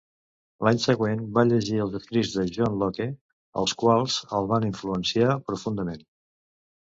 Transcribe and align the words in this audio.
L'any 0.67 0.79
següent, 0.85 1.19
va 1.33 1.43
llegir 1.49 1.75
els 1.83 1.97
escrits 1.99 2.31
de 2.37 2.45
John 2.55 2.79
Locke, 2.83 3.05
els 3.63 3.75
quals 3.83 4.15
el 4.39 4.49
van 4.53 4.65
influenciar 4.71 5.37
profundament. 5.51 6.01